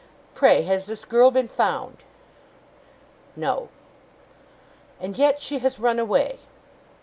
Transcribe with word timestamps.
'Pray 0.33 0.63
has 0.63 0.87
this 0.87 1.05
girl 1.05 1.29
been 1.29 1.47
found?' 1.47 1.99
'No.' 3.35 3.69
'And 4.99 5.15
yet 5.15 5.39
she 5.39 5.59
has 5.59 5.77
run 5.77 5.99
away! 5.99 6.39